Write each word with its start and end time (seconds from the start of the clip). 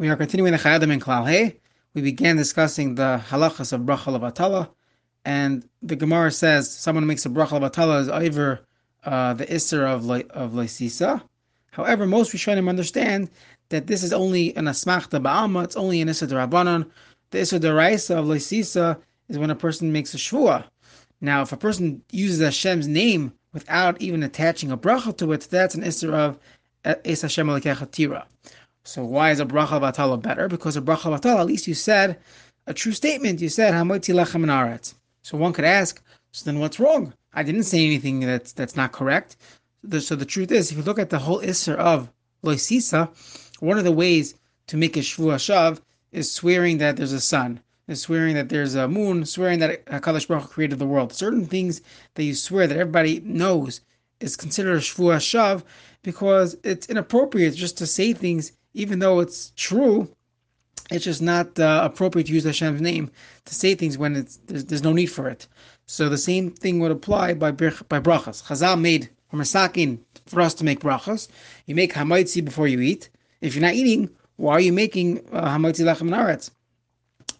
We 0.00 0.08
are 0.08 0.16
continuing 0.16 0.52
the 0.52 0.58
Chayei 0.58 0.76
Adam 0.76 0.92
in 0.92 0.98
Klal 0.98 1.28
Hey. 1.28 1.60
We 1.92 2.00
began 2.00 2.34
discussing 2.34 2.94
the 2.94 3.22
halachas 3.28 3.74
of 3.74 3.82
bracha 3.82 4.18
levatala, 4.18 4.70
and 5.26 5.68
the 5.82 5.94
Gemara 5.94 6.30
says 6.30 6.70
someone 6.70 7.06
makes 7.06 7.26
a 7.26 7.28
bracha 7.28 7.60
levatala 7.60 8.00
is 8.00 8.08
over 8.08 8.60
uh, 9.04 9.34
the 9.34 9.44
isser 9.44 9.82
of 9.82 10.06
le, 10.06 10.20
of 10.30 10.52
leisisa. 10.52 11.20
However, 11.72 12.06
most 12.06 12.32
Rishonim 12.32 12.66
understand 12.66 13.28
that 13.68 13.88
this 13.88 14.02
is 14.02 14.14
only 14.14 14.56
an 14.56 14.64
asmachta 14.64 15.22
ba'alma. 15.22 15.64
It's 15.64 15.76
only 15.76 16.00
an 16.00 16.08
isser 16.08 16.26
derabanan. 16.26 16.90
The 17.30 17.40
isser 17.40 17.60
deraisa 17.60 18.16
of 18.16 18.24
leisisa 18.24 18.98
is 19.28 19.36
when 19.36 19.50
a 19.50 19.54
person 19.54 19.92
makes 19.92 20.14
a 20.14 20.16
shvua. 20.16 20.64
Now, 21.20 21.42
if 21.42 21.52
a 21.52 21.58
person 21.58 22.02
uses 22.10 22.40
Hashem's 22.40 22.88
name 22.88 23.34
without 23.52 24.00
even 24.00 24.22
attaching 24.22 24.70
a 24.70 24.78
bracha 24.78 25.14
to 25.18 25.32
it, 25.32 25.46
that's 25.50 25.74
an 25.74 25.82
isser 25.82 26.14
of 26.14 26.38
es 26.84 27.20
Hashem 27.20 27.60
tira. 27.90 28.26
So 28.84 29.04
why 29.04 29.30
is 29.30 29.40
a 29.40 29.44
bracha 29.44 29.80
batala 29.80 30.20
better? 30.20 30.48
Because 30.48 30.76
a 30.76 30.80
bracha 30.80 31.16
batala, 31.16 31.40
at 31.40 31.46
least 31.46 31.66
you 31.66 31.74
said 31.74 32.18
a 32.66 32.74
true 32.74 32.92
statement. 32.92 33.40
You 33.40 33.48
said 33.48 33.74
hamoti 33.74 34.14
lechem 34.14 34.46
aretz. 34.46 34.94
So 35.22 35.36
one 35.36 35.52
could 35.52 35.64
ask, 35.66 36.02
so 36.32 36.44
then 36.44 36.60
what's 36.60 36.80
wrong? 36.80 37.12
I 37.34 37.42
didn't 37.42 37.64
say 37.64 37.84
anything 37.84 38.20
that's 38.20 38.52
that's 38.52 38.76
not 38.76 38.92
correct. 38.92 39.36
So 39.98 40.16
the 40.16 40.24
truth 40.24 40.50
is, 40.50 40.70
if 40.70 40.78
you 40.78 40.82
look 40.82 40.98
at 40.98 41.10
the 41.10 41.18
whole 41.18 41.40
isser 41.40 41.76
of 41.76 42.10
loisisa, 42.42 43.10
one 43.60 43.78
of 43.78 43.84
the 43.84 43.92
ways 43.92 44.34
to 44.68 44.76
make 44.76 44.96
a 44.96 45.00
shvu 45.00 45.34
shav 45.34 45.80
is 46.12 46.32
swearing 46.32 46.78
that 46.78 46.96
there's 46.96 47.12
a 47.12 47.20
sun, 47.20 47.60
is 47.86 48.00
swearing 48.02 48.34
that 48.34 48.48
there's 48.48 48.74
a 48.74 48.88
moon, 48.88 49.24
swearing 49.26 49.58
that 49.60 49.84
Hakadosh 49.86 50.26
Baruch 50.26 50.50
created 50.50 50.78
the 50.78 50.86
world. 50.86 51.12
Certain 51.12 51.46
things 51.46 51.82
that 52.14 52.24
you 52.24 52.34
swear 52.34 52.66
that 52.66 52.78
everybody 52.78 53.20
knows 53.20 53.80
is 54.20 54.36
considered 54.36 54.76
a 54.76 54.80
shvu 54.80 55.16
shav 55.16 55.62
because 56.02 56.56
it's 56.64 56.88
inappropriate 56.88 57.54
just 57.54 57.76
to 57.78 57.86
say 57.86 58.12
things 58.12 58.52
even 58.74 58.98
though 58.98 59.20
it's 59.20 59.52
true, 59.56 60.08
it's 60.90 61.04
just 61.04 61.22
not 61.22 61.58
uh, 61.58 61.80
appropriate 61.84 62.26
to 62.26 62.32
use 62.32 62.44
Hashem's 62.44 62.80
name 62.80 63.10
to 63.44 63.54
say 63.54 63.74
things 63.74 63.96
when 63.96 64.16
it's 64.16 64.36
there's, 64.46 64.64
there's, 64.64 64.82
no 64.82 64.92
need 64.92 65.06
for 65.06 65.28
it. 65.28 65.46
So 65.86 66.08
the 66.08 66.18
same 66.18 66.50
thing 66.50 66.80
would 66.80 66.90
apply 66.90 67.34
by 67.34 67.50
by 67.52 68.00
brachas. 68.00 68.42
Chazal 68.44 68.80
made 68.80 69.08
Hamasakin 69.32 69.98
for 70.26 70.40
us 70.40 70.54
to 70.54 70.64
make 70.64 70.80
brachas. 70.80 71.28
You 71.66 71.74
make 71.74 71.92
hamaitzi 71.92 72.44
before 72.44 72.68
you 72.68 72.80
eat. 72.80 73.10
If 73.40 73.54
you're 73.54 73.62
not 73.62 73.74
eating, 73.74 74.10
why 74.36 74.54
are 74.54 74.60
you 74.60 74.72
making 74.72 75.18
uh, 75.32 75.56
lechem 75.58 76.10
naretz? 76.10 76.50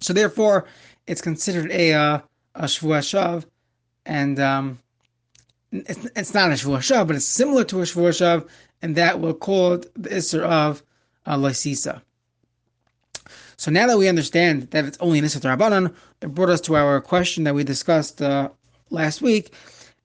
So 0.00 0.12
therefore, 0.12 0.66
it's 1.06 1.20
considered 1.20 1.70
a 1.70 1.92
uh, 1.92 2.20
a 2.54 2.64
shav, 2.64 3.44
and 4.06 4.38
um, 4.38 4.78
it's, 5.72 6.06
it's 6.16 6.34
not 6.34 6.50
a 6.50 6.54
shvuah 6.54 6.78
shav, 6.78 7.06
but 7.06 7.16
it's 7.16 7.24
similar 7.24 7.64
to 7.64 7.80
a 7.80 7.84
shvuah 7.84 8.10
shav, 8.10 8.48
and 8.82 8.96
that 8.96 9.20
will 9.20 9.34
call 9.34 9.74
it 9.74 9.90
the 9.94 10.10
isser 10.10 10.42
of 10.42 10.82
uh, 11.26 11.52
So 13.56 13.70
now 13.70 13.86
that 13.86 13.98
we 13.98 14.08
understand 14.08 14.70
that 14.70 14.84
it's 14.84 14.98
only 15.00 15.18
an 15.18 15.24
Issa 15.24 15.40
Rabbanan, 15.40 15.94
it 16.22 16.34
brought 16.34 16.50
us 16.50 16.60
to 16.62 16.76
our 16.76 17.00
question 17.00 17.44
that 17.44 17.54
we 17.54 17.64
discussed 17.64 18.22
uh, 18.22 18.48
last 18.90 19.22
week. 19.22 19.52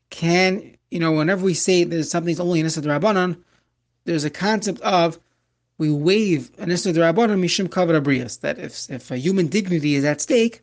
Can, 0.10 0.76
you 0.92 1.00
know, 1.00 1.12
whenever 1.12 1.44
we 1.44 1.54
say 1.54 1.84
that 1.84 2.04
something's 2.06 2.40
only 2.40 2.60
an 2.60 2.66
Issa 2.66 2.82
Rabbanan, 2.82 3.38
there's 4.06 4.24
a 4.24 4.30
concept 4.30 4.82
of 4.82 5.18
we 5.78 5.92
waive 5.92 6.52
an 6.58 6.72
Issa 6.72 6.94
Rabbanan 6.94 7.40
Mishim 7.40 7.68
Kavod 7.68 8.02
Abrias, 8.02 8.40
that 8.42 8.58
if, 8.60 8.90
if 8.90 9.12
a 9.12 9.18
human 9.18 9.48
dignity 9.48 9.96
is 9.96 10.06
at 10.06 10.22
stake, 10.22 10.62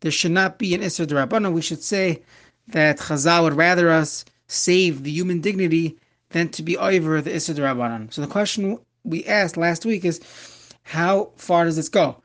there 0.00 0.10
should 0.10 0.32
not 0.32 0.58
be 0.58 0.74
an 0.74 0.82
Issa 0.82 1.06
Rabbanan. 1.06 1.52
We 1.52 1.62
should 1.62 1.82
say 1.82 2.22
that 2.68 2.98
Chazal 2.98 3.42
would 3.44 3.54
rather 3.54 3.90
us 3.90 4.24
save 4.48 5.04
the 5.04 5.10
human 5.10 5.40
dignity 5.40 5.96
than 6.30 6.48
to 6.50 6.62
be 6.62 6.76
over 6.76 7.20
the 7.20 7.34
Issa 7.34 7.54
Rabbanan. 7.54 8.12
So 8.12 8.20
the 8.22 8.26
question 8.26 8.78
we 9.04 9.24
asked 9.24 9.56
last 9.56 9.84
week 9.84 10.04
is 10.04 10.20
how 10.82 11.30
far 11.36 11.64
does 11.64 11.76
this 11.76 11.88
go? 11.88 12.22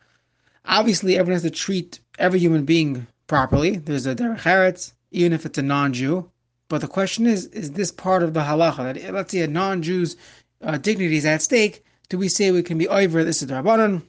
Obviously, 0.65 1.17
everyone 1.17 1.35
has 1.35 1.43
to 1.43 1.49
treat 1.51 1.99
every 2.17 2.39
human 2.39 2.65
being 2.65 3.07
properly. 3.27 3.77
There's 3.77 4.05
a 4.05 4.15
derech 4.15 4.41
eretz, 4.41 4.93
even 5.11 5.33
if 5.33 5.45
it's 5.45 5.57
a 5.57 5.61
non-Jew. 5.61 6.29
But 6.67 6.81
the 6.81 6.87
question 6.87 7.27
is, 7.27 7.45
is 7.47 7.71
this 7.71 7.91
part 7.91 8.23
of 8.23 8.33
the 8.33 8.41
halacha? 8.41 8.93
That 8.93 9.13
let's 9.13 9.31
say 9.31 9.41
a 9.41 9.47
non-Jew's 9.47 10.17
uh, 10.63 10.77
dignity 10.77 11.17
is 11.17 11.25
at 11.25 11.41
stake. 11.41 11.83
Do 12.09 12.17
we 12.17 12.27
say 12.27 12.51
we 12.51 12.63
can 12.63 12.77
be 12.77 12.87
over 12.87 13.23
this 13.23 13.41
is 13.41 13.47
the 13.47 13.55
rabbanon? 13.55 14.01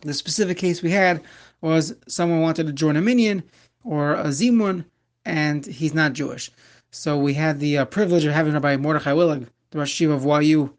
The 0.00 0.14
specific 0.14 0.58
case 0.58 0.82
we 0.82 0.90
had 0.90 1.22
was 1.60 1.94
someone 2.06 2.40
wanted 2.40 2.66
to 2.66 2.72
join 2.72 2.96
a 2.96 3.02
minyan 3.02 3.42
or 3.84 4.14
a 4.14 4.26
zimun, 4.26 4.84
and 5.24 5.64
he's 5.64 5.94
not 5.94 6.12
Jewish. 6.12 6.50
So 6.90 7.18
we 7.18 7.34
had 7.34 7.60
the 7.60 7.78
uh, 7.78 7.84
privilege 7.86 8.24
of 8.24 8.32
having 8.32 8.52
Rabbi 8.52 8.76
Mordechai 8.76 9.12
Willig, 9.12 9.48
the 9.70 9.78
Rosh 9.78 10.00
of 10.00 10.42
YU, 10.42 10.72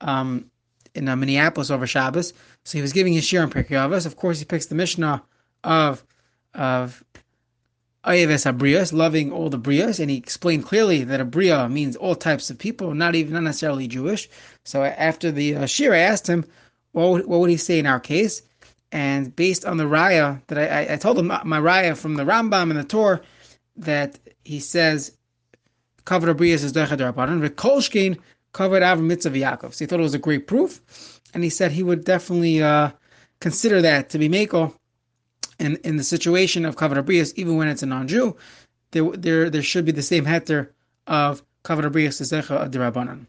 um, 0.00 0.50
in 0.98 1.08
uh, 1.08 1.16
Minneapolis 1.16 1.70
over 1.70 1.86
Shabbos. 1.86 2.32
So 2.64 2.78
he 2.78 2.82
was 2.82 2.92
giving 2.92 3.12
his 3.12 3.24
shir 3.24 3.42
on 3.42 3.50
Pirkei 3.50 3.70
Avos. 3.70 4.06
Of 4.06 4.16
course, 4.16 4.38
he 4.38 4.44
picks 4.44 4.66
the 4.66 4.74
Mishnah 4.74 5.22
of 5.64 6.04
of 6.54 7.02
Ayeves 8.04 8.50
Abrias, 8.50 8.92
loving 8.92 9.32
all 9.32 9.50
the 9.50 9.58
Brias, 9.58 10.00
and 10.00 10.10
he 10.10 10.16
explained 10.16 10.64
clearly 10.64 11.04
that 11.04 11.20
a 11.20 11.24
Bria 11.24 11.68
means 11.68 11.96
all 11.96 12.14
types 12.14 12.48
of 12.48 12.58
people, 12.58 12.94
not 12.94 13.14
even 13.14 13.34
not 13.34 13.42
necessarily 13.42 13.86
Jewish. 13.88 14.28
So 14.64 14.82
after 14.82 15.30
the 15.30 15.56
uh, 15.56 15.66
shir, 15.66 15.94
I 15.94 15.98
asked 15.98 16.26
him, 16.26 16.44
what 16.92 17.10
would, 17.10 17.26
what 17.26 17.40
would 17.40 17.50
he 17.50 17.56
say 17.56 17.78
in 17.78 17.86
our 17.86 18.00
case? 18.00 18.42
And 18.92 19.34
based 19.34 19.64
on 19.66 19.76
the 19.76 19.84
raya 19.84 20.40
that 20.46 20.58
I, 20.58 20.94
I, 20.94 20.96
told 20.96 21.18
him 21.18 21.26
my 21.26 21.60
raya 21.60 21.96
from 21.96 22.14
the 22.14 22.24
Rambam 22.24 22.70
and 22.70 22.78
the 22.78 22.84
Torah 22.84 23.20
that 23.76 24.18
he 24.44 24.60
says 24.60 25.12
covered 26.06 26.34
Abrias 26.34 26.64
is 26.64 26.72
Dechad 26.72 26.98
Rabbanan, 26.98 27.46
Rekolshkin 27.46 28.18
covered 28.58 28.82
Avram 28.82 29.04
Mitzvah 29.04 29.30
Yaakov. 29.30 29.72
So 29.72 29.84
he 29.84 29.86
thought 29.86 30.00
it 30.00 30.02
was 30.10 30.14
a 30.14 30.18
great 30.18 30.48
proof, 30.48 30.80
and 31.32 31.44
he 31.44 31.48
said 31.48 31.70
he 31.70 31.84
would 31.84 32.04
definitely 32.04 32.60
uh, 32.60 32.90
consider 33.38 33.80
that 33.82 34.10
to 34.10 34.18
be 34.18 34.28
Mako 34.28 34.74
in, 35.60 35.76
in 35.84 35.96
the 35.96 36.02
situation 36.02 36.64
of 36.64 36.74
Kavod 36.74 37.00
Abrias, 37.00 37.32
even 37.36 37.56
when 37.56 37.68
it's 37.68 37.84
a 37.84 37.86
non-Jew, 37.86 38.36
there, 38.90 39.12
there, 39.12 39.48
there 39.48 39.62
should 39.62 39.84
be 39.84 39.92
the 39.92 40.02
same 40.02 40.24
heter 40.24 40.70
of 41.06 41.40
Kavod 41.62 41.84
Abrias 41.88 42.20
Zecha 42.20 42.68
Dirabanan. 42.68 43.26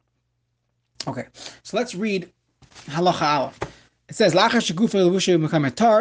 Okay, 1.06 1.28
so 1.62 1.78
let's 1.78 1.94
read 1.94 2.32
Halacha 2.88 3.22
Aleph. 3.22 3.60
It 4.08 4.16
says. 4.16 4.34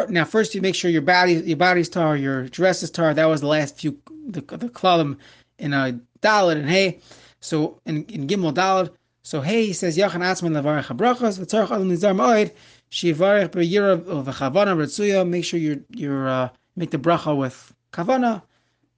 Now, 0.09 0.25
first 0.25 0.55
you 0.55 0.61
make 0.61 0.73
sure 0.73 0.89
your 0.89 1.03
body, 1.03 1.33
your 1.33 1.57
body's 1.57 1.89
tar, 1.89 2.17
your 2.17 2.47
dress 2.47 2.81
is 2.81 2.89
tar. 2.89 3.13
That 3.13 3.25
was 3.25 3.41
the 3.41 3.47
last 3.47 3.77
few 3.77 3.95
the 4.27 4.41
the 4.41 4.69
column 4.69 5.19
in 5.59 5.73
a 5.73 5.99
Dalit 6.23 6.57
and 6.57 6.67
Hey. 6.67 6.99
So 7.41 7.79
in, 7.85 8.03
in 8.05 8.27
Gimel 8.27 8.53
Dalit, 8.53 8.89
so 9.23 9.41
hey, 9.41 9.65
he 9.65 9.73
says 9.73 9.97
Yachan 9.97 10.21
Atzman 10.21 10.59
Levarech 10.59 10.85
Habrachas 10.85 11.39
Adam 11.41 11.89
Nizar 11.89 12.15
Ma'od 12.15 12.51
Shivarech 12.91 13.49
B'Yira 13.49 14.01
V'Chavana 14.23 14.75
Retzuya. 14.75 15.27
Make 15.27 15.45
sure 15.45 15.59
you 15.59 15.83
you 15.89 16.13
uh, 16.13 16.49
make 16.75 16.91
the 16.91 16.97
bracha 16.97 17.37
with 17.37 17.73
kavana, 17.91 18.41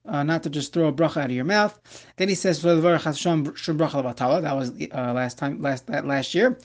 uh, 0.06 0.24
not 0.24 0.44
to 0.44 0.50
just 0.50 0.74
throw 0.74 0.88
a 0.88 0.94
bracha 0.94 1.18
out 1.18 1.26
of 1.26 1.32
your 1.32 1.46
mouth. 1.46 1.80
Then 2.18 2.30
he 2.30 2.36
says 2.36 2.64
Levarech 2.64 3.04
Hashem 3.04 3.56
Shum 3.56 3.78
Bracha 3.78 4.04
Levatala. 4.04 4.42
That 4.42 4.56
was 4.56 4.72
uh, 4.94 5.14
last 5.14 5.38
time 5.38 5.62
last 5.62 5.88
that 5.88 6.06
last 6.06 6.36
year. 6.36 6.58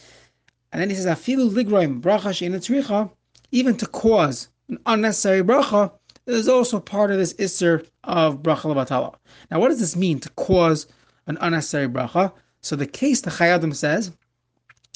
And 0.72 0.82
then 0.82 0.90
he 0.90 0.96
says 0.96 1.06
Afilu 1.06 1.50
Ligroim 1.50 2.00
Bracha 2.02 2.32
Shein 2.32 3.10
Even 3.52 3.76
to 3.76 3.86
cause 3.86 4.48
an 4.68 4.78
unnecessary 4.86 5.42
bracha 5.42 5.92
is 6.26 6.48
also 6.48 6.80
part 6.80 7.10
of 7.10 7.18
this 7.18 7.34
isser 7.34 7.86
of 8.04 8.42
bracha 8.42 8.62
levatala. 8.62 9.14
Now, 9.50 9.60
what 9.60 9.68
does 9.68 9.80
this 9.80 9.96
mean 9.96 10.18
to 10.20 10.30
cause 10.30 10.86
an 11.26 11.38
unnecessary 11.40 11.88
bracha? 11.88 12.32
So 12.66 12.74
the 12.74 12.84
case 12.84 13.20
the 13.20 13.30
Chayei 13.30 13.54
Adam 13.54 13.72
says 13.72 14.10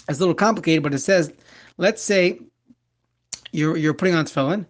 is 0.08 0.18
a 0.18 0.20
little 0.20 0.34
complicated, 0.34 0.82
but 0.82 0.92
it 0.92 0.98
says, 0.98 1.32
let's 1.78 2.02
say 2.02 2.40
you're 3.52 3.76
you're 3.76 3.94
putting 3.94 4.16
on 4.16 4.24
tefillin 4.24 4.66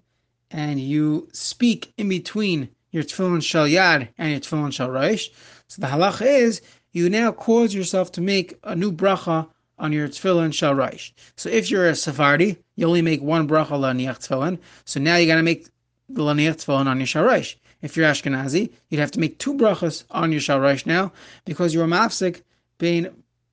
and 0.50 0.78
you 0.78 1.26
speak 1.32 1.94
in 1.96 2.10
between 2.10 2.68
your 2.90 3.02
tefillin 3.02 3.42
shal 3.42 3.64
yad 3.66 4.10
and 4.18 4.32
your 4.32 4.40
tefillin 4.40 4.70
shal 4.70 4.90
reish. 4.90 5.30
So 5.68 5.80
the 5.80 5.86
halacha 5.86 6.26
is 6.26 6.60
you 6.92 7.08
now 7.08 7.32
cause 7.32 7.72
yourself 7.72 8.12
to 8.12 8.20
make 8.20 8.58
a 8.64 8.76
new 8.76 8.92
bracha 8.92 9.48
on 9.78 9.92
your 9.92 10.08
tefillin 10.08 10.52
shal 10.52 10.74
reish. 10.74 11.12
So 11.36 11.48
if 11.48 11.70
you're 11.70 11.88
a 11.88 11.96
Sephardi, 11.96 12.58
you 12.76 12.86
only 12.86 13.00
make 13.00 13.22
one 13.22 13.48
bracha 13.48 13.68
laniach 13.68 14.28
tefillin. 14.28 14.58
So 14.84 15.00
now 15.00 15.16
you 15.16 15.26
got 15.26 15.36
to 15.36 15.42
make 15.42 15.68
the 16.10 16.20
laniach 16.20 16.56
tefillin 16.56 16.86
on 16.86 16.98
your 16.98 17.06
shal 17.06 17.24
reish. 17.24 17.56
If 17.80 17.96
you're 17.96 18.06
Ashkenazi, 18.06 18.70
you'd 18.90 19.00
have 19.00 19.12
to 19.12 19.20
make 19.20 19.38
two 19.38 19.54
brachas 19.54 20.04
on 20.10 20.32
your 20.32 20.42
shal 20.42 20.60
reish 20.60 20.84
now 20.84 21.12
because 21.46 21.72
you're 21.72 21.86
a 21.86 21.88
mafsik 21.88 22.42
being 22.80 23.06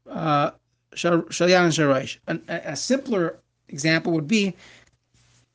uh, 0.09 0.51
shalyan 0.95 2.17
and. 2.27 2.41
A, 2.47 2.75
simpler 2.75 3.37
example 3.69 4.13
would 4.13 4.27
be, 4.27 4.55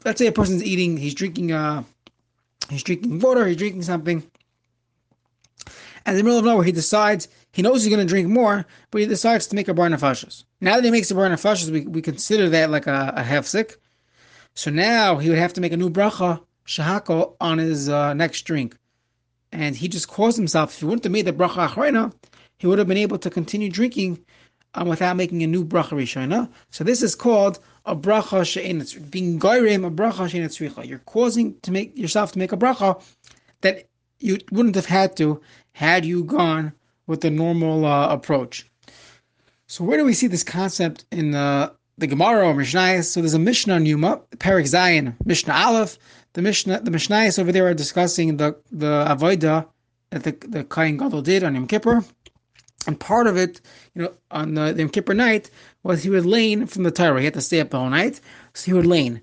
let's 0.05 0.19
say 0.19 0.29
a 0.29 0.33
person's 0.33 0.63
eating, 0.63 0.97
he's 0.97 1.15
drinking, 1.15 1.51
uh, 1.51 1.83
he's 2.69 2.85
drinking 2.85 3.19
water, 3.19 3.47
he's 3.47 3.57
drinking 3.57 3.83
something, 3.83 4.23
and 6.07 6.15
in 6.15 6.17
the 6.17 6.23
middle 6.23 6.39
of 6.39 6.45
nowhere 6.45 6.65
he 6.65 6.73
decides 6.73 7.29
he 7.53 7.63
knows 7.63 7.83
he's 7.83 7.93
going 7.93 8.07
to 8.07 8.11
drink 8.11 8.29
more, 8.29 8.65
but 8.91 9.01
he 9.01 9.07
decides 9.07 9.47
to 9.49 9.57
make 9.57 9.69
a 9.69 9.75
bar 9.75 9.89
nefashos. 9.89 10.45
Now 10.61 10.77
that 10.77 10.85
he 10.85 10.91
makes 10.91 11.11
a 11.11 11.15
bar 11.15 11.29
nefashos, 11.29 11.71
we, 11.71 11.83
we 11.83 12.03
consider 12.03 12.49
that 12.51 12.71
like 12.71 12.87
a, 12.87 13.13
a 13.17 13.23
hefsik. 13.23 13.77
So 14.55 14.71
now 14.71 15.19
he 15.19 15.29
would 15.29 15.39
have 15.39 15.53
to 15.55 15.61
make 15.61 15.73
a 15.73 15.77
new 15.77 15.91
bracha 15.91 16.41
shahako 16.67 17.35
on 17.41 17.59
his 17.59 17.89
uh, 17.89 18.15
next 18.15 18.43
drink, 18.43 18.77
and 19.51 19.77
he 19.77 19.89
just 19.89 20.09
caused 20.09 20.37
himself. 20.37 20.75
If 20.75 20.81
he 20.81 20.87
wouldn't 20.87 21.05
have 21.05 21.13
made 21.13 21.27
the 21.27 21.33
bracha 21.33 21.69
achrona, 21.69 22.13
he 22.63 22.69
would 22.69 22.79
have 22.79 22.87
been 22.87 22.97
able 22.97 23.19
to 23.19 23.29
continue 23.29 23.69
drinking 23.69 24.25
um, 24.75 24.87
without 24.87 25.17
making 25.17 25.43
a 25.43 25.49
new 25.49 25.65
bracha 25.65 25.95
rishona. 26.01 26.49
So 26.71 26.85
this 26.85 27.03
is 27.03 27.17
called 27.17 27.59
a 27.87 27.97
bracha 27.97 28.47
she'enetz, 28.47 29.11
being 29.11 29.41
goyrem 29.41 29.85
a 29.85 29.91
bracha 29.91 30.29
she'enetz 30.29 30.89
You're 30.89 31.01
causing 31.01 31.59
to 31.63 31.73
make 31.73 31.99
yourself 31.99 32.31
to 32.33 32.39
make 32.39 32.53
a 32.53 32.57
bracha 32.57 33.03
that 33.63 33.89
you 34.21 34.39
wouldn't 34.53 34.77
have 34.77 34.87
had 34.87 35.17
to 35.17 35.41
had 35.73 36.05
you 36.05 36.23
gone 36.23 36.73
with 37.09 37.23
the 37.23 37.31
normal 37.31 37.85
uh, 37.85 38.07
approach. 38.11 38.71
So 39.67 39.83
where 39.83 39.99
do 39.99 40.05
we 40.05 40.15
see 40.15 40.29
this 40.29 40.45
concept 40.45 41.05
in 41.11 41.33
the 41.33 41.75
the 41.99 42.07
Gemara 42.07 42.47
or 42.47 42.55
Mishnayos? 42.55 43.07
So 43.07 43.21
there's 43.21 43.35
a 43.35 43.41
Mishnah 43.41 43.75
on 43.75 43.87
Yuma, 43.87 44.21
Perik 44.37 44.69
Zayin, 44.69 45.17
Mishnah 45.25 45.53
Aleph. 45.53 45.99
The 46.35 46.43
Mishnah, 46.43 46.83
the 46.83 46.93
Mishnayos 46.93 47.41
over 47.41 47.51
there 47.51 47.67
are 47.67 47.75
discussing 47.75 48.37
the 48.37 48.57
the 48.71 49.05
avodah 49.09 49.67
that 50.11 50.23
the 50.23 50.31
the 50.47 50.63
Kain 50.63 50.97
Gadol 50.97 51.23
did 51.23 51.43
on 51.43 51.57
Yom 51.57 51.67
Kippur, 51.67 52.05
and 52.87 52.99
part 52.99 53.27
of 53.27 53.37
it, 53.37 53.61
you 53.95 54.03
know, 54.03 54.13
on 54.31 54.55
the, 54.55 54.73
the 54.73 54.89
Kippur 54.89 55.15
night 55.15 55.51
was 55.83 56.03
he 56.03 56.11
would 56.11 56.27
lane 56.27 56.67
from 56.67 56.83
the 56.83 56.91
Torah. 56.91 57.19
He 57.21 57.25
had 57.25 57.35
to 57.35 57.41
stay 57.41 57.61
up 57.61 57.75
all 57.75 57.89
night, 57.91 58.21
so 58.55 58.65
he 58.67 58.73
would 58.73 58.87
lane. 58.87 59.21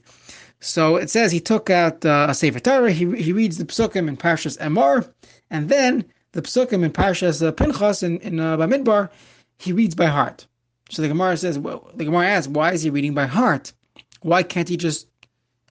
So 0.62 0.98
it 0.98 1.10
says 1.10 1.32
he 1.32 1.40
took 1.40 1.70
out 1.70 2.06
uh, 2.06 2.28
a 2.30 2.34
Sefer 2.34 2.60
Torah. 2.60 2.92
He 2.92 3.06
he 3.16 3.34
reads 3.34 3.58
the 3.58 3.66
Psukim 3.66 4.08
in 4.08 4.18
Parshas 4.18 4.58
Emor, 4.60 5.12
and 5.50 5.70
then 5.70 6.06
the 6.34 6.42
Psukim 6.42 6.84
in 6.84 6.92
Parshas 6.92 7.46
uh, 7.46 7.52
Pinchas 7.52 8.04
in 8.04 8.18
in 8.20 8.40
uh, 8.40 8.58
Bamidbar, 8.58 9.10
he 9.58 9.72
reads 9.72 9.96
by 9.96 10.06
heart. 10.06 10.48
So 10.90 11.02
the 11.02 11.08
Gemara 11.08 11.38
says, 11.38 11.60
well, 11.60 11.90
the 11.94 12.06
Gemara 12.06 12.28
asks, 12.28 12.48
why 12.48 12.74
is 12.74 12.82
he 12.82 12.90
reading 12.90 13.14
by 13.14 13.28
heart? 13.28 13.74
Why 14.22 14.42
can't 14.42 14.68
he 14.68 14.76
just 14.76 15.08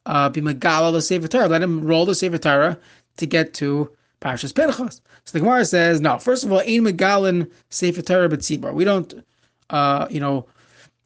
uh, 0.06 0.28
be 0.28 0.40
Megala 0.40 0.92
the 0.92 1.02
Sefer 1.02 1.28
Torah? 1.28 1.48
Let 1.48 1.62
him 1.62 1.84
roll 1.84 2.06
the 2.06 2.14
Sefer 2.14 2.38
Torah 2.38 2.78
to 3.16 3.26
get 3.26 3.52
to 3.54 3.90
Parshas 4.20 4.54
Pinchas. 4.54 5.00
So 5.24 5.32
the 5.32 5.40
Gemara 5.40 5.64
says, 5.64 6.00
no. 6.00 6.18
First 6.18 6.44
of 6.44 6.52
all, 6.52 6.60
Ein 6.60 6.84
Megalin 6.84 7.50
Sefer 7.70 8.02
Torah 8.02 8.28
B'tzibur. 8.28 8.72
We 8.72 8.84
don't, 8.84 9.24
uh, 9.70 10.06
you 10.10 10.20
know, 10.20 10.46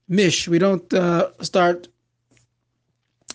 mish. 0.08 0.48
We 0.48 0.58
don't 0.58 0.92
uh, 0.94 1.30
start 1.42 1.88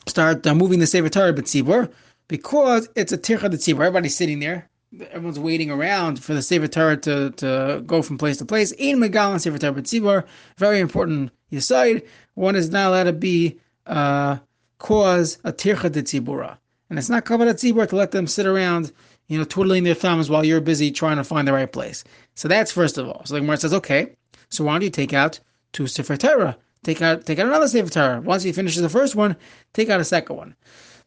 start 0.07 0.47
uh, 0.47 0.55
moving 0.55 0.79
the 0.79 0.87
Sefer 0.87 1.09
Torah 1.09 1.33
B'tzibur 1.33 1.91
because 2.27 2.89
it's 2.95 3.11
a 3.11 3.17
Tircha 3.17 3.49
Tzibur. 3.49 3.85
Everybody's 3.85 4.15
sitting 4.15 4.39
there. 4.39 4.69
Everyone's 5.11 5.39
waiting 5.39 5.69
around 5.69 6.23
for 6.23 6.33
the 6.33 6.41
Sefer 6.41 6.67
Torah 6.67 6.97
to, 6.97 7.31
to 7.31 7.83
go 7.85 8.01
from 8.01 8.17
place 8.17 8.37
to 8.37 8.45
place. 8.45 8.73
Ein 8.79 8.97
Megalin 8.97 9.39
Sefer 9.39 9.57
Torah 9.57 9.73
B'tzibur. 9.73 10.23
Very 10.57 10.79
important 10.79 11.31
decide 11.51 12.03
One 12.33 12.55
is 12.55 12.69
not 12.69 12.87
allowed 12.89 13.03
to 13.05 13.13
be 13.13 13.59
uh, 13.85 14.37
cause 14.79 15.37
a 15.43 15.53
Tircha 15.53 15.89
Tzibura. 15.89 16.57
And 16.89 16.97
it's 16.97 17.09
not 17.09 17.29
at 17.29 17.57
Tzibur 17.57 17.87
to 17.89 17.95
let 17.95 18.11
them 18.11 18.27
sit 18.27 18.45
around 18.45 18.91
you 19.27 19.37
know, 19.37 19.43
twiddling 19.43 19.83
their 19.83 19.93
thumbs 19.93 20.29
while 20.29 20.45
you're 20.45 20.61
busy 20.61 20.91
trying 20.91 21.17
to 21.17 21.23
find 21.23 21.47
the 21.47 21.53
right 21.53 21.71
place. 21.71 22.03
So 22.35 22.47
that's 22.47 22.71
first 22.71 22.97
of 22.97 23.07
all. 23.07 23.23
So 23.25 23.33
the 23.33 23.41
Gemara 23.41 23.57
says, 23.57 23.73
okay, 23.73 24.15
so 24.49 24.63
why 24.63 24.73
don't 24.73 24.83
you 24.83 24.89
take 24.89 25.13
out 25.13 25.39
two 25.73 25.87
Sefer 25.87 26.17
Torah? 26.17 26.57
Take 26.83 27.01
out 27.01 27.25
take 27.25 27.39
out 27.39 27.47
another 27.47 27.67
Sefer 27.67 27.89
Torah. 27.89 28.21
Once 28.21 28.43
he 28.43 28.51
finishes 28.51 28.81
the 28.81 28.89
first 28.89 29.15
one, 29.15 29.35
take 29.73 29.89
out 29.89 29.99
a 29.99 30.05
second 30.05 30.35
one. 30.35 30.55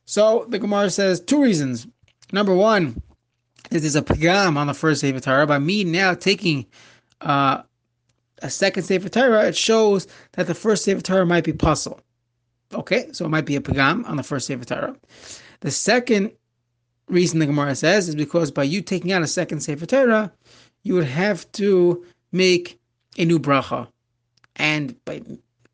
So 0.05 0.47
the 0.49 0.59
Gemara 0.59 0.91
says 0.91 1.21
two 1.21 1.41
reasons. 1.41 1.87
Number 2.33 2.55
one, 2.55 3.01
this 3.71 3.85
is 3.85 3.95
there's 3.95 3.97
a 3.97 4.03
pagam 4.03 4.57
on 4.57 4.67
the 4.67 4.75
first 4.75 5.01
Sefer 5.01 5.21
Torah. 5.21 5.47
By 5.47 5.59
me 5.59 5.85
now 5.85 6.15
taking 6.15 6.67
uh, 7.21 7.63
a 8.43 8.51
second 8.51 8.83
Sefer 8.83 9.09
Torah, 9.09 9.47
it 9.47 9.57
shows 9.57 10.07
that 10.33 10.47
the 10.47 10.55
first 10.55 10.85
Sefer 10.85 11.01
Torah 11.01 11.27
might 11.27 11.45
be 11.45 11.53
puzzle. 11.53 12.01
Okay, 12.73 13.09
so 13.13 13.25
it 13.25 13.31
might 13.31 13.47
be 13.47 13.57
a 13.57 13.61
pagam 13.61 14.07
on 14.09 14.17
the 14.17 14.23
first 14.23 14.47
Sefer 14.47 14.65
Torah. 14.65 14.97
The 15.61 15.71
second 15.71 16.33
reason 17.11 17.39
the 17.39 17.47
Gemara 17.47 17.75
says 17.75 18.09
is 18.09 18.15
because 18.15 18.51
by 18.51 18.63
you 18.63 18.83
taking 18.83 19.13
out 19.13 19.23
a 19.23 19.27
second 19.27 19.61
Sefer 19.61 19.87
Torah, 19.87 20.33
you 20.83 20.95
would 20.95 21.05
have 21.05 21.51
to 21.53 22.05
make 22.33 22.79
a 23.19 23.25
new 23.25 23.39
bracha. 23.39 23.89
And 24.57 25.03
by 25.05 25.23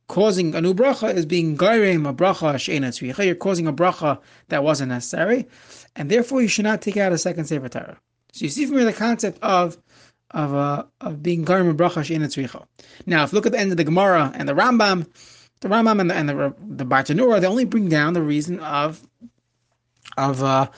causing 0.09 0.55
a 0.55 0.61
new 0.61 0.75
bracha 0.75 1.15
is 1.15 1.27
being 1.27 1.57
gairem 1.57 2.09
a 2.09 2.15
bracha 2.15 2.59
she'ena 2.59 2.93
You're 3.25 3.35
causing 3.35 3.67
a 3.67 3.73
bracha 3.73 4.21
that 4.49 4.63
wasn't 4.63 4.91
necessary, 4.91 5.47
and 5.95 6.11
therefore 6.11 6.43
you 6.43 6.49
should 6.49 6.65
not 6.65 6.83
take 6.83 6.97
out 6.97 7.13
a 7.13 7.19
second 7.19 7.47
Sefer 7.47 7.69
Torah. 7.69 7.99
So 8.33 8.45
you 8.45 8.51
see 8.51 8.67
from 8.67 8.77
here 8.77 8.85
the 8.85 8.93
concept 8.93 9.39
of 9.43 9.79
of 10.33 10.55
uh, 10.55 10.85
of 11.01 11.23
being 11.23 11.45
gairem 11.45 11.71
a 11.71 11.75
bracha 11.75 12.05
she'ena 12.05 12.29
Now, 13.07 13.25
if 13.25 13.33
you 13.33 13.37
look 13.37 13.47
at 13.47 13.53
the 13.53 13.59
end 13.59 13.71
of 13.71 13.77
the 13.77 13.85
Gemara 13.85 14.33
and 14.35 14.49
the 14.49 14.55
Rambam, 14.55 15.07
the 15.61 15.69
Rambam 15.69 16.01
and 16.01 16.11
the 16.11 16.15
and 16.15 16.29
the, 16.29 16.55
the 16.61 16.85
Bartanura, 16.85 17.41
they 17.41 17.47
only 17.47 17.65
bring 17.65 17.89
down 17.89 18.13
the 18.13 18.23
reason 18.23 18.61
of 18.61 19.01
of 20.17 20.43
uh, 20.43 20.69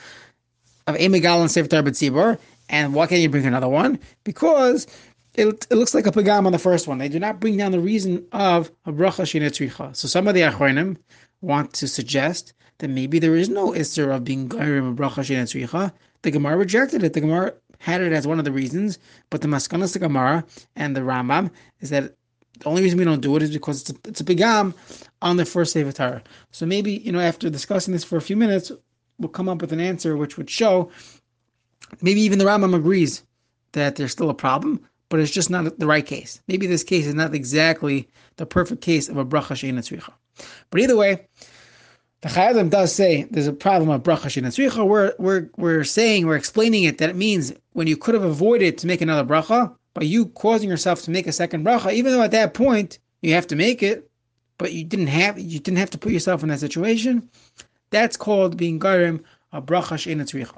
of 0.89 0.95
Emigal 0.95 1.41
and 1.41 1.51
Sefer 1.51 1.67
Tzibur, 1.67 2.37
and 2.69 2.93
why 2.93 3.07
can't 3.07 3.21
you 3.21 3.29
bring 3.29 3.45
another 3.45 3.69
one? 3.69 3.99
Because 4.23 4.87
it, 5.35 5.67
it 5.69 5.75
looks 5.75 5.93
like 5.93 6.07
a 6.07 6.11
pagam 6.11 6.45
on 6.45 6.51
the 6.51 6.59
first 6.59 6.87
one. 6.87 6.97
They 6.97 7.09
do 7.09 7.19
not 7.19 7.39
bring 7.39 7.57
down 7.57 7.71
the 7.71 7.79
reason 7.79 8.25
of 8.31 8.71
a 8.85 8.91
bracha 8.91 9.23
shenetricha. 9.23 9.95
So 9.95 10.07
some 10.07 10.27
of 10.27 10.33
the 10.33 10.41
achronim 10.41 10.97
want 11.41 11.73
to 11.73 11.87
suggest 11.87 12.53
that 12.79 12.89
maybe 12.89 13.19
there 13.19 13.35
is 13.35 13.49
no 13.49 13.71
isser 13.71 14.13
of 14.13 14.23
being 14.23 14.49
gairim 14.49 14.91
a 14.91 14.95
bracha 14.95 15.23
shenetricha. 15.23 15.91
The 16.21 16.31
Gemara 16.31 16.57
rejected 16.57 17.03
it. 17.03 17.13
The 17.13 17.21
Gemara 17.21 17.53
had 17.77 18.01
it 18.01 18.11
as 18.11 18.27
one 18.27 18.39
of 18.39 18.45
the 18.45 18.51
reasons, 18.51 18.99
but 19.29 19.41
the 19.41 19.47
Maskanas 19.47 19.93
the 19.93 19.99
Gemara 19.99 20.43
and 20.75 20.95
the 20.95 21.01
Rambam 21.01 21.49
is 21.79 21.89
that 21.91 22.13
the 22.59 22.65
only 22.65 22.81
reason 22.81 22.99
we 22.99 23.05
don't 23.05 23.21
do 23.21 23.35
it 23.37 23.43
is 23.43 23.51
because 23.51 23.81
it's 23.81 23.91
a, 23.91 24.09
it's 24.09 24.21
a 24.21 24.25
pagam 24.25 24.73
on 25.21 25.37
the 25.37 25.45
first 25.45 25.71
Sefer 25.71 25.93
Torah. 25.93 26.23
So 26.51 26.65
maybe 26.65 26.91
you 26.91 27.11
know 27.11 27.19
after 27.19 27.49
discussing 27.49 27.93
this 27.93 28.03
for 28.03 28.17
a 28.17 28.21
few 28.21 28.35
minutes, 28.35 28.71
we'll 29.19 29.29
come 29.29 29.49
up 29.49 29.61
with 29.61 29.73
an 29.73 29.79
answer 29.79 30.17
which 30.17 30.37
would 30.37 30.49
show 30.49 30.91
maybe 32.01 32.21
even 32.21 32.39
the 32.39 32.45
Rambam 32.45 32.75
agrees 32.75 33.23
that 33.73 33.95
there's 33.95 34.11
still 34.11 34.29
a 34.29 34.35
problem, 34.35 34.79
but 35.09 35.19
it's 35.19 35.31
just 35.31 35.49
not 35.49 35.79
the 35.79 35.87
right 35.87 36.05
case. 36.05 36.41
Maybe 36.47 36.67
this 36.67 36.83
case 36.83 37.05
is 37.05 37.13
not 37.13 37.35
exactly 37.35 38.07
the 38.37 38.45
perfect 38.45 38.81
case 38.81 39.09
of 39.09 39.17
a 39.17 39.25
bracha 39.25 39.55
she'ina 39.55 39.81
tzricha. 39.81 40.13
But 40.69 40.81
either 40.81 40.95
way, 40.95 41.27
the 42.21 42.29
Chayei 42.29 42.51
Adam 42.51 42.69
does 42.69 42.93
say 42.93 43.23
there's 43.31 43.47
a 43.47 43.53
problem 43.53 43.89
of 43.89 44.03
bracha 44.03 44.29
she'ina 44.29 44.49
tzricha. 44.49 44.87
We're, 44.87 45.13
we're, 45.19 45.49
we're 45.57 45.83
saying, 45.83 46.25
we're 46.25 46.35
explaining 46.35 46.83
it 46.83 46.97
that 46.99 47.09
it 47.09 47.15
means 47.15 47.53
when 47.73 47.87
you 47.87 47.97
could 47.97 48.15
have 48.15 48.23
avoided 48.23 48.77
to 48.79 48.87
make 48.87 49.01
another 49.01 49.27
bracha, 49.27 49.75
by 49.93 50.03
you 50.03 50.27
causing 50.27 50.69
yourself 50.69 51.01
to 51.03 51.11
make 51.11 51.27
a 51.27 51.31
second 51.31 51.65
bracha, 51.65 51.93
even 51.93 52.13
though 52.13 52.21
at 52.21 52.31
that 52.31 52.53
point 52.53 52.99
you 53.21 53.33
have 53.33 53.47
to 53.47 53.55
make 53.55 53.83
it, 53.83 54.09
but 54.57 54.73
you 54.73 54.83
didn't 54.83 55.07
have 55.07 55.39
you 55.39 55.59
didn't 55.59 55.77
have 55.77 55.89
to 55.89 55.97
put 55.97 56.11
yourself 56.11 56.43
in 56.43 56.49
that 56.49 56.59
situation. 56.59 57.27
That's 57.91 58.17
called 58.17 58.57
being 58.57 58.79
garim 58.79 59.23
a 59.51 59.61
bracha 59.61 59.97
tzricha. 59.97 60.55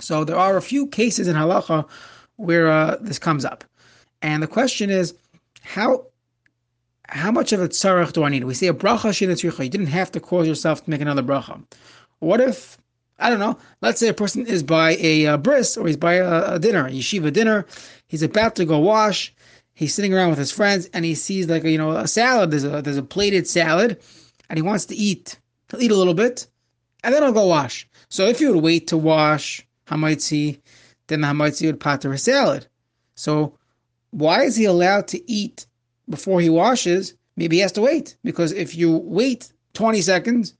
So 0.00 0.24
there 0.24 0.36
are 0.36 0.56
a 0.56 0.62
few 0.62 0.86
cases 0.88 1.28
in 1.28 1.36
halacha 1.36 1.88
where 2.36 2.70
uh, 2.70 2.96
this 3.00 3.18
comes 3.18 3.44
up, 3.44 3.64
and 4.20 4.42
the 4.42 4.48
question 4.48 4.90
is 4.90 5.14
how 5.62 6.06
how 7.08 7.30
much 7.30 7.52
of 7.52 7.60
a 7.60 7.68
tzarech 7.68 8.12
do 8.12 8.24
I 8.24 8.30
need? 8.30 8.44
We 8.44 8.54
say 8.54 8.68
a 8.68 8.74
bracha 8.74 9.10
tzricha. 9.10 9.64
You 9.64 9.70
didn't 9.70 9.86
have 9.88 10.10
to 10.12 10.20
cause 10.20 10.46
yourself 10.46 10.84
to 10.84 10.90
make 10.90 11.00
another 11.00 11.22
bracha. 11.22 11.62
What 12.18 12.40
if 12.40 12.78
I 13.22 13.30
don't 13.30 13.38
know. 13.38 13.56
Let's 13.80 14.00
say 14.00 14.08
a 14.08 14.14
person 14.14 14.46
is 14.46 14.62
by 14.64 14.96
a, 14.98 15.26
a 15.26 15.38
bris 15.38 15.76
or 15.76 15.86
he's 15.86 15.96
by 15.96 16.14
a, 16.14 16.54
a, 16.54 16.58
dinner, 16.58 16.86
a 16.86 16.90
yeshiva 16.90 17.32
dinner. 17.32 17.66
He's 18.08 18.22
about 18.22 18.56
to 18.56 18.64
go 18.64 18.78
wash. 18.80 19.32
He's 19.74 19.94
sitting 19.94 20.12
around 20.12 20.30
with 20.30 20.38
his 20.38 20.50
friends 20.50 20.88
and 20.92 21.04
he 21.04 21.14
sees 21.14 21.48
like 21.48 21.64
a, 21.64 21.70
you 21.70 21.78
know 21.78 21.92
a 21.92 22.08
salad. 22.08 22.50
There's 22.50 22.64
a 22.64 22.82
there's 22.82 22.96
a 22.96 23.02
plated 23.02 23.46
salad, 23.46 24.00
and 24.50 24.58
he 24.58 24.62
wants 24.62 24.86
to 24.86 24.96
eat. 24.96 25.38
He'll 25.72 25.82
eat 25.82 25.90
a 25.90 25.96
little 25.96 26.14
bit, 26.14 26.46
and 27.02 27.14
then 27.14 27.24
I'll 27.24 27.32
go 27.32 27.46
wash. 27.46 27.88
So 28.10 28.26
if 28.26 28.40
you 28.40 28.52
would 28.52 28.62
wait 28.62 28.88
to 28.88 28.98
wash 28.98 29.66
Hamaitzi, 29.88 30.60
then 31.06 31.22
the 31.22 31.28
Hamaitzi 31.28 31.66
would 31.66 31.80
pater 31.80 32.12
a 32.12 32.18
salad. 32.18 32.66
So 33.14 33.58
why 34.10 34.42
is 34.42 34.54
he 34.54 34.66
allowed 34.66 35.08
to 35.08 35.30
eat 35.30 35.66
before 36.10 36.42
he 36.42 36.50
washes? 36.50 37.14
Maybe 37.36 37.56
he 37.56 37.62
has 37.62 37.72
to 37.72 37.80
wait. 37.80 38.16
Because 38.22 38.52
if 38.52 38.76
you 38.76 38.98
wait 38.98 39.50
20 39.72 40.02
seconds, 40.02 40.54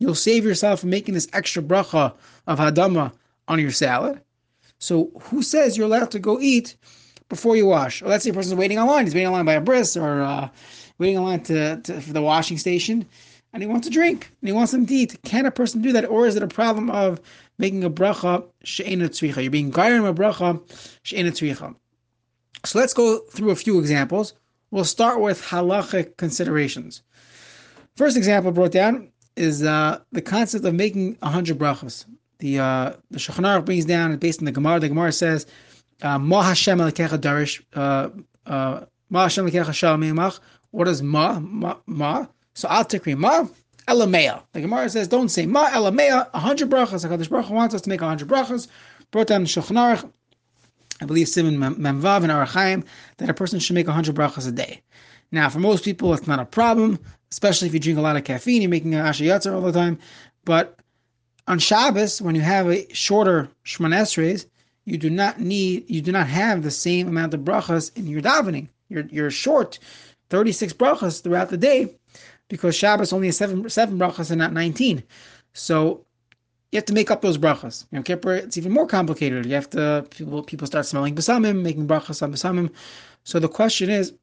you'll 0.00 0.16
save 0.16 0.44
yourself 0.44 0.80
from 0.80 0.90
making 0.90 1.14
this 1.14 1.28
extra 1.32 1.62
bracha 1.62 2.12
of 2.48 2.58
hadama 2.58 3.12
on 3.46 3.60
your 3.60 3.70
salad. 3.70 4.20
So 4.78 5.12
who 5.22 5.42
says 5.42 5.76
you're 5.76 5.86
allowed 5.86 6.10
to 6.10 6.18
go 6.18 6.40
eat 6.40 6.76
before 7.28 7.56
you 7.56 7.66
wash? 7.66 8.02
Well, 8.02 8.10
let's 8.10 8.24
say 8.24 8.30
a 8.30 8.34
person's 8.34 8.56
waiting 8.56 8.80
online. 8.80 9.06
He's 9.06 9.14
waiting 9.14 9.28
online 9.28 9.46
by 9.46 9.54
a 9.54 9.60
bris 9.60 9.96
or 9.96 10.22
uh, 10.22 10.48
waiting 10.98 11.18
online 11.18 11.44
to, 11.44 11.80
to, 11.82 12.00
for 12.00 12.12
the 12.12 12.20
washing 12.20 12.58
station 12.58 13.06
and 13.56 13.62
he 13.62 13.66
wants 13.66 13.86
to 13.86 13.90
drink 13.90 14.30
and 14.42 14.48
he 14.48 14.52
wants 14.52 14.72
them 14.72 14.84
to 14.84 14.94
eat. 14.94 15.16
Can 15.24 15.46
a 15.46 15.50
person 15.50 15.80
do 15.80 15.90
that, 15.92 16.04
or 16.04 16.26
is 16.26 16.36
it 16.36 16.42
a 16.42 16.46
problem 16.46 16.90
of 16.90 17.18
making 17.56 17.84
a 17.84 17.88
bracha 17.90 18.44
she'ena 18.64 19.08
tzricha? 19.08 19.42
You're 19.42 19.50
being 19.50 19.72
gairim 19.72 20.06
a 20.06 20.12
bracha 20.12 20.60
she'ena 21.04 21.30
tzricha. 21.30 21.74
So 22.66 22.78
let's 22.78 22.92
go 22.92 23.20
through 23.30 23.52
a 23.52 23.56
few 23.56 23.78
examples. 23.78 24.34
We'll 24.72 24.84
start 24.84 25.22
with 25.22 25.40
halachic 25.40 26.18
considerations. 26.18 27.00
First 27.96 28.18
example 28.18 28.52
brought 28.52 28.72
down 28.72 29.08
is 29.36 29.62
uh, 29.62 30.00
the 30.12 30.20
concept 30.20 30.66
of 30.66 30.74
making 30.74 31.16
a 31.22 31.30
hundred 31.30 31.58
brachas. 31.58 32.04
The 32.40 32.58
uh, 32.58 32.92
the 33.10 33.18
Shulchan 33.18 33.64
brings 33.64 33.86
down 33.86 34.14
based 34.18 34.40
on 34.40 34.44
the 34.44 34.52
Gemara. 34.52 34.80
The 34.80 34.90
Gemara 34.90 35.12
says, 35.12 35.46
uh, 36.02 36.18
"Ma 36.18 36.42
Hashem 36.42 36.78
alekecha 36.78 37.16
darish." 37.16 37.62
Uh, 37.72 38.10
uh, 38.44 38.84
ma 39.08 39.22
Hashem 39.22 39.46
alekecha 39.46 39.72
shalom 39.72 40.32
What 40.72 40.88
is 40.88 41.00
ma? 41.00 41.38
Ma? 41.40 41.76
ma? 41.86 42.26
So 42.56 42.68
Al 42.70 42.86
Ma 43.18 43.46
Elamea. 43.86 44.42
The 44.52 44.62
Gemara 44.62 44.88
says, 44.88 45.08
don't 45.08 45.28
say 45.28 45.44
Ma 45.44 45.68
Elamea, 45.68 46.30
a 46.32 46.40
hundred 46.40 46.70
brachas. 46.70 47.06
HaKadosh 47.06 47.28
Baruch 47.28 47.50
wants 47.50 47.74
us 47.74 47.82
to 47.82 47.90
make 47.90 48.00
hundred 48.00 48.28
brachas. 48.28 48.66
Brought 49.10 49.26
down 49.26 49.44
Shulchan 49.44 50.10
I 51.02 51.04
believe 51.04 51.28
Simon 51.28 51.58
Memvav 51.58 52.22
and 52.22 52.32
Arachaim, 52.32 52.86
that 53.18 53.28
a 53.28 53.34
person 53.34 53.60
should 53.60 53.74
make 53.74 53.86
hundred 53.86 54.14
brachas 54.14 54.48
a 54.48 54.52
day. 54.52 54.80
Now, 55.30 55.50
for 55.50 55.58
most 55.58 55.84
people, 55.84 56.14
it's 56.14 56.26
not 56.26 56.40
a 56.40 56.46
problem. 56.46 56.98
especially 57.30 57.68
if 57.68 57.74
you 57.74 57.80
drink 57.80 57.98
a 57.98 58.02
lot 58.02 58.16
of 58.16 58.24
caffeine, 58.24 58.62
you're 58.62 58.70
making 58.70 58.94
an 58.94 59.04
ashayatzer 59.04 59.52
all 59.52 59.60
the 59.60 59.70
time. 59.70 59.98
But 60.46 60.80
on 61.46 61.58
Shabbos, 61.58 62.22
when 62.22 62.34
you 62.34 62.40
have 62.40 62.70
a 62.70 62.90
shorter 62.94 63.50
Shmonesres, 63.66 64.46
you 64.86 64.96
do 64.96 65.10
not 65.10 65.40
need, 65.40 65.90
you 65.90 66.00
do 66.00 66.10
not 66.10 66.26
have 66.28 66.62
the 66.62 66.70
same 66.70 67.06
amount 67.06 67.34
of 67.34 67.40
brachas 67.40 67.94
in 67.98 68.06
your 68.06 68.22
davening. 68.22 68.68
You're, 68.88 69.04
you're 69.10 69.30
short 69.30 69.78
36 70.30 70.72
brachas 70.72 71.22
throughout 71.22 71.50
the 71.50 71.58
day 71.58 71.94
because 72.48 72.74
Shabbos 72.76 73.12
only 73.12 73.28
has 73.28 73.36
seven, 73.36 73.68
seven 73.68 73.98
brachas 73.98 74.30
and 74.30 74.38
not 74.38 74.52
19. 74.52 75.02
So 75.52 76.04
you 76.72 76.76
have 76.76 76.84
to 76.86 76.92
make 76.92 77.10
up 77.10 77.22
those 77.22 77.38
brachas. 77.38 77.86
You 77.90 77.98
know, 77.98 78.02
Kippur, 78.02 78.34
it's 78.34 78.56
even 78.56 78.72
more 78.72 78.86
complicated. 78.86 79.46
You 79.46 79.54
have 79.54 79.70
to, 79.70 80.06
people, 80.10 80.42
people 80.42 80.66
start 80.66 80.86
smelling 80.86 81.14
besamim, 81.14 81.62
making 81.62 81.86
brachas 81.86 82.22
on 82.22 82.32
besamim. 82.32 82.70
So 83.24 83.38
the 83.38 83.48
question 83.48 83.90
is, 83.90 84.14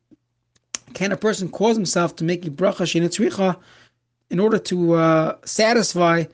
can 0.94 1.12
a 1.12 1.18
person 1.18 1.50
cause 1.50 1.76
himself 1.76 2.16
to 2.18 2.24
make 2.24 2.46
a 2.46 2.50
bracha 2.50 2.86
shenitzricha 2.86 3.58
in 4.30 4.40
order 4.40 4.60
to 4.60 4.94
uh, 4.94 5.38
satisfy 5.46 6.26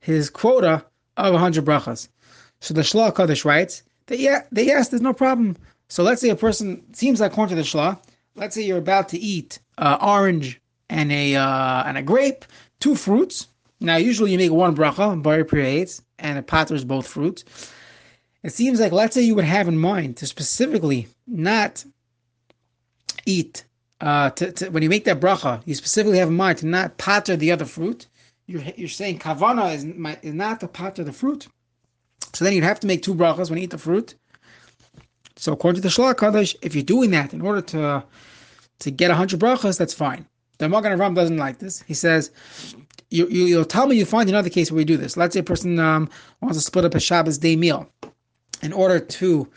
his 0.00 0.30
quota 0.30 0.84
of 1.16 1.32
100 1.32 1.64
brachas? 1.64 2.08
So 2.60 2.74
the 2.74 2.80
Shlah 2.80 3.14
Kaddish 3.14 3.44
writes 3.44 3.82
that 4.06 4.18
yeah, 4.18 4.42
they 4.50 4.64
yes, 4.64 4.88
there's 4.88 5.02
no 5.02 5.12
problem. 5.12 5.56
So 5.88 6.02
let's 6.02 6.20
say 6.20 6.30
a 6.30 6.36
person 6.36 6.82
seems 6.94 7.20
like 7.20 7.32
according 7.32 7.56
to 7.56 7.62
the 7.62 7.68
Shlah, 7.68 7.98
let's 8.34 8.54
say 8.54 8.62
you're 8.62 8.78
about 8.78 9.08
to 9.10 9.18
eat 9.18 9.58
uh, 9.78 9.98
orange 10.00 10.60
and 10.88 11.12
a 11.12 11.36
uh, 11.36 11.84
and 11.84 11.98
a 11.98 12.02
grape, 12.02 12.44
two 12.80 12.94
fruits. 12.94 13.48
Now 13.80 13.96
usually 13.96 14.32
you 14.32 14.38
make 14.38 14.52
one 14.52 14.74
bracha, 14.76 15.22
bar 15.22 15.44
creates, 15.44 16.02
and 16.18 16.38
it 16.38 16.46
patters 16.46 16.84
both 16.84 17.06
fruits. 17.06 17.44
It 18.42 18.52
seems 18.52 18.80
like 18.80 18.92
let's 18.92 19.14
say 19.14 19.22
you 19.22 19.34
would 19.34 19.44
have 19.44 19.68
in 19.68 19.78
mind 19.78 20.16
to 20.18 20.26
specifically 20.26 21.08
not 21.26 21.84
eat 23.26 23.64
uh, 24.00 24.30
to, 24.30 24.52
to, 24.52 24.68
when 24.70 24.82
you 24.82 24.88
make 24.88 25.04
that 25.04 25.20
bracha, 25.20 25.62
you 25.64 25.74
specifically 25.74 26.18
have 26.18 26.28
in 26.28 26.36
mind 26.36 26.58
to 26.58 26.66
not 26.66 26.98
patter 26.98 27.36
the 27.36 27.50
other 27.50 27.64
fruit. 27.64 28.06
You're, 28.46 28.62
you're 28.76 28.88
saying 28.88 29.18
kavana 29.18 29.74
is, 29.74 29.84
my, 29.84 30.18
is 30.22 30.34
not 30.34 30.60
to 30.60 30.68
patter 30.68 31.02
the 31.02 31.12
fruit. 31.12 31.48
So 32.32 32.44
then 32.44 32.52
you'd 32.54 32.64
have 32.64 32.80
to 32.80 32.86
make 32.86 33.02
two 33.02 33.14
brachas 33.14 33.48
when 33.48 33.58
you 33.58 33.64
eat 33.64 33.70
the 33.70 33.78
fruit. 33.78 34.14
So 35.36 35.52
according 35.52 35.82
to 35.82 35.88
the 35.88 35.92
Shlah 35.92 36.16
Kaddish, 36.16 36.56
if 36.62 36.74
you're 36.74 36.84
doing 36.84 37.10
that 37.10 37.32
in 37.34 37.40
order 37.40 37.60
to 37.62 38.04
to 38.78 38.90
get 38.90 39.10
hundred 39.10 39.40
brachas, 39.40 39.78
that's 39.78 39.94
fine. 39.94 40.26
The 40.58 40.68
Magen 40.68 40.92
Avraham 40.92 41.14
doesn't 41.14 41.36
like 41.36 41.58
this. 41.58 41.82
He 41.82 41.94
says, 41.94 42.30
you, 43.10 43.28
you, 43.28 43.44
you'll 43.44 43.64
tell 43.64 43.86
me 43.86 43.96
you 43.96 44.04
find 44.04 44.28
another 44.28 44.50
case 44.50 44.70
where 44.70 44.76
we 44.76 44.84
do 44.84 44.96
this. 44.96 45.16
Let's 45.16 45.34
say 45.34 45.40
a 45.40 45.44
person 45.44 45.78
um, 45.78 46.08
wants 46.40 46.58
to 46.58 46.62
split 46.62 46.84
up 46.84 46.94
a 46.94 47.00
Shabbos 47.00 47.38
day 47.38 47.56
meal 47.56 47.88
in 48.62 48.72
order 48.72 48.98
to 49.00 49.48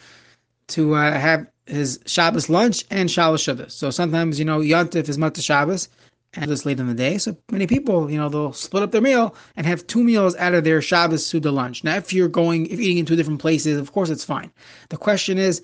to 0.68 0.94
uh, 0.94 1.12
have 1.14 1.48
his 1.66 2.00
Shabbos 2.06 2.50
lunch 2.50 2.86
and 2.92 3.10
Shabbos 3.10 3.44
Shuddha. 3.44 3.72
So 3.72 3.90
sometimes, 3.90 4.38
you 4.38 4.46
know, 4.46 4.60
Yontif 4.60 5.10
is 5.10 5.18
Mata 5.18 5.42
Shabbos 5.42 5.90
and 6.34 6.52
it's 6.52 6.66
late 6.66 6.80
in 6.80 6.88
the 6.88 6.94
day. 6.94 7.18
So 7.18 7.36
many 7.52 7.66
people, 7.66 8.10
you 8.10 8.18
know, 8.18 8.30
they'll 8.30 8.54
split 8.54 8.84
up 8.84 8.92
their 8.92 9.02
meal 9.02 9.36
and 9.56 9.66
have 9.66 9.86
two 9.88 10.04
meals 10.04 10.36
out 10.36 10.54
of 10.54 10.64
their 10.64 10.82
Shabbos 10.82 11.26
Suda 11.26 11.52
lunch. 11.52 11.84
Now, 11.84 11.96
if 11.96 12.14
you're 12.14 12.28
going, 12.28 12.68
if 12.68 12.80
eating 12.80 13.00
in 13.00 13.06
two 13.06 13.16
different 13.16 13.40
places, 13.40 13.80
of 13.80 13.92
course 13.92 14.10
it's 14.10 14.24
fine. 14.24 14.52
The 14.90 14.98
question 14.98 15.38
is, 15.38 15.62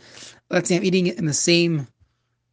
let's 0.49 0.69
say 0.69 0.75
I'm 0.75 0.83
eating 0.83 1.07
it 1.07 1.19
in 1.19 1.25
the 1.25 1.33
same, 1.33 1.87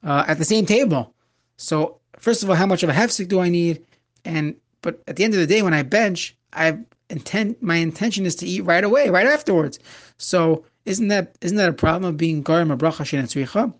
uh, 0.03 0.25
at 0.27 0.39
the 0.39 0.45
same 0.45 0.67
table. 0.67 1.15
So 1.57 2.01
first 2.19 2.43
of 2.43 2.51
all, 2.51 2.57
how 2.57 2.67
much 2.67 2.83
of 2.83 2.89
a 2.89 2.93
hefsek 2.93 3.29
do 3.29 3.41
I 3.41 3.49
need? 3.49 3.85
And, 4.25 4.57
but 4.83 5.03
at 5.09 5.17
the 5.17 5.25
end 5.25 5.35
of 5.35 5.41
the 5.41 5.47
day, 5.47 5.63
when 5.63 5.75
I 5.75 5.83
bench, 5.83 6.37
I 6.53 6.79
intend, 7.11 7.57
my 7.61 7.77
intention 7.77 8.27
is 8.27 8.35
to 8.37 8.47
eat 8.47 8.63
right 8.63 8.85
away, 8.85 9.11
right 9.11 9.27
afterwards. 9.27 9.79
So 10.19 10.65
isn't 10.85 11.09
that 11.09 11.37
isn't 11.41 11.57
that 11.57 11.69
a 11.69 11.75
problem 11.75 12.09
of 12.09 12.17
being 12.17 12.43
garim 12.43 12.77
bracha 12.77 13.05
shenetzricha? 13.05 13.73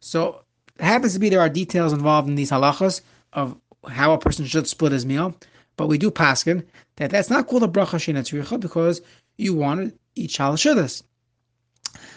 So 0.00 0.42
it 0.78 0.84
happens 0.84 1.14
to 1.14 1.18
be 1.18 1.28
there 1.28 1.40
are 1.40 1.48
details 1.48 1.92
involved 1.92 2.28
in 2.28 2.34
these 2.34 2.50
halachas 2.50 3.00
of 3.32 3.56
how 3.88 4.12
a 4.12 4.18
person 4.18 4.44
should 4.44 4.66
split 4.66 4.92
his 4.92 5.06
meal, 5.06 5.34
but 5.76 5.86
we 5.86 5.98
do 5.98 6.10
paskin 6.10 6.64
that 6.96 7.10
that's 7.10 7.30
not 7.30 7.46
called 7.46 7.62
a 7.62 7.68
bracha 7.68 7.96
shenetzricha 7.96 8.60
because 8.60 9.00
you 9.36 9.54
want 9.54 9.80
to 9.80 9.98
eat 10.16 10.30
shalashudas. 10.30 11.02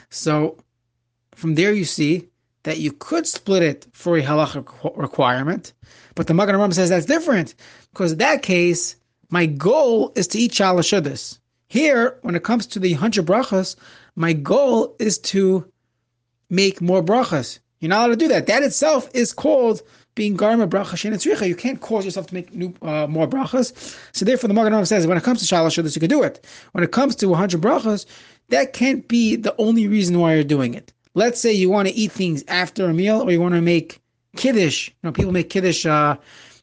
So 0.09 0.57
from 1.35 1.55
there 1.55 1.73
you 1.73 1.85
see 1.85 2.27
that 2.63 2.79
you 2.79 2.91
could 2.91 3.27
split 3.27 3.63
it 3.63 3.87
for 3.93 4.17
a 4.17 4.21
halacha 4.21 4.97
requirement, 4.97 5.73
but 6.15 6.27
the 6.27 6.33
Magen 6.33 6.55
Avraham 6.55 6.73
says 6.73 6.89
that's 6.89 7.05
different 7.05 7.55
because 7.91 8.13
in 8.13 8.17
that 8.19 8.41
case 8.41 8.95
my 9.29 9.45
goal 9.45 10.11
is 10.15 10.27
to 10.27 10.37
eat 10.37 10.51
shalashudas. 10.51 11.39
Here, 11.67 12.17
when 12.21 12.35
it 12.35 12.43
comes 12.43 12.67
to 12.67 12.79
the 12.79 12.93
hundred 12.93 13.25
brachas, 13.25 13.75
my 14.15 14.31
goal 14.31 14.95
is 14.99 15.17
to 15.33 15.65
make 16.49 16.81
more 16.81 17.01
brachas. 17.01 17.57
You're 17.79 17.89
not 17.89 18.05
allowed 18.05 18.07
to 18.09 18.15
do 18.15 18.27
that. 18.27 18.45
That 18.45 18.61
itself 18.61 19.09
is 19.13 19.33
called 19.33 19.81
being 20.15 20.37
garma 20.37 20.69
bracha 20.69 20.95
shenetzricha. 20.95 21.47
You 21.47 21.55
can't 21.55 21.81
cause 21.81 22.05
yourself 22.05 22.27
to 22.27 22.33
make 22.35 22.53
new 22.53 22.73
uh, 22.83 23.07
more 23.07 23.27
brachas. 23.27 23.97
So 24.11 24.23
therefore, 24.23 24.49
the 24.49 24.53
Magen 24.53 24.85
says 24.85 25.07
when 25.07 25.17
it 25.17 25.23
comes 25.23 25.45
to 25.45 25.55
shalosh 25.55 25.95
you 25.95 25.99
can 25.99 26.09
do 26.09 26.21
it. 26.21 26.45
When 26.73 26.83
it 26.83 26.91
comes 26.91 27.15
to 27.17 27.27
100 27.27 27.59
brachas, 27.59 28.05
that 28.49 28.73
can't 28.73 29.07
be 29.07 29.35
the 29.35 29.55
only 29.57 29.87
reason 29.87 30.19
why 30.19 30.35
you're 30.35 30.43
doing 30.43 30.75
it. 30.75 30.93
Let's 31.15 31.39
say 31.39 31.51
you 31.53 31.69
want 31.69 31.87
to 31.87 31.93
eat 31.93 32.11
things 32.11 32.43
after 32.47 32.85
a 32.85 32.93
meal, 32.93 33.21
or 33.21 33.31
you 33.31 33.41
want 33.41 33.55
to 33.55 33.61
make 33.61 34.01
kiddush. 34.35 34.89
You 34.89 34.93
know, 35.03 35.11
people 35.11 35.31
make 35.31 35.49
kiddush 35.49 35.85
uh, 35.85 36.17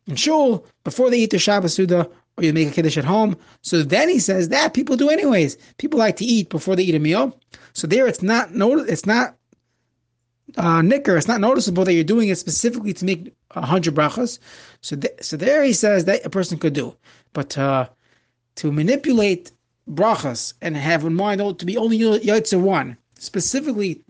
in 0.07 0.16
shul 0.16 0.66
before 0.85 1.11
they 1.11 1.21
eat 1.21 1.30
the 1.30 1.38
Shabbos 1.38 1.75
Suda, 1.75 2.09
or 2.37 2.45
you 2.45 2.52
make 2.52 2.69
a 2.69 2.73
kiddush 2.73 2.99
at 2.99 3.04
home. 3.04 3.37
So 3.62 3.83
then 3.83 4.09
he 4.09 4.19
says 4.19 4.49
that 4.49 4.75
people 4.75 4.97
do 4.97 5.09
anyways. 5.09 5.57
People 5.78 5.99
like 5.99 6.16
to 6.16 6.25
eat 6.25 6.50
before 6.50 6.75
they 6.75 6.83
eat 6.83 6.95
a 6.95 6.99
meal. 6.99 7.38
So 7.75 7.87
there, 7.87 8.07
it's 8.07 8.23
not 8.23 8.52
no, 8.52 8.78
it's 8.78 9.07
not 9.07 9.37
uh, 10.57 10.83
nicker. 10.83 11.16
It's 11.16 11.28
not 11.28 11.40
noticeable 11.40 11.85
that 11.85 11.92
you're 11.95 12.04
doing 12.04 12.28
it 12.28 12.38
specifically 12.38 12.92
to 12.95 13.04
make 13.04 13.33
hundred 13.52 13.95
brachas. 13.95 14.38
So 14.80 14.97
th- 14.97 15.14
so 15.21 15.37
there 15.37 15.62
he 15.62 15.73
says 15.73 16.07
that 16.07 16.26
a 16.26 16.30
person 16.30 16.59
could 16.59 16.73
do, 16.73 16.97
but 17.33 17.57
uh, 17.57 17.88
to 18.57 18.73
manipulate 18.73 19.52
brachas 19.88 20.54
and 20.61 20.76
have 20.76 21.04
in 21.04 21.14
mind 21.14 21.40
to 21.59 21.66
be 21.66 21.76
only 21.76 21.99
yaitza 21.99 22.61
one 22.61 22.97
specifically 23.21 24.02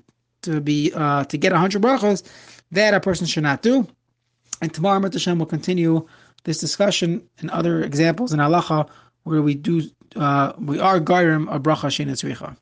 to 0.42 0.60
be 0.60 0.92
uh, 0.94 1.24
to 1.24 1.36
get 1.36 1.52
a 1.52 1.58
hundred 1.58 1.82
brachas, 1.82 2.22
that 2.72 2.94
a 2.94 3.00
person 3.00 3.26
should 3.26 3.42
not 3.42 3.62
do. 3.62 3.86
And 4.62 4.72
tomorrow, 4.72 5.00
Hashem 5.00 5.38
will 5.38 5.46
continue 5.46 6.06
this 6.44 6.58
discussion 6.58 7.22
and 7.38 7.50
other 7.50 7.82
examples 7.82 8.32
in 8.32 8.40
halacha 8.40 8.88
where 9.24 9.42
we 9.42 9.54
do 9.54 9.82
uh, 10.16 10.52
we 10.58 10.80
are 10.80 11.00
gairim 11.00 11.54
a 11.54 11.60
bracha 11.60 11.88
shenetzricha. 11.88 12.56